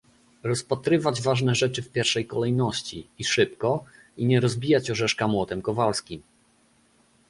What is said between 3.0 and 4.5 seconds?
i szybko, i nie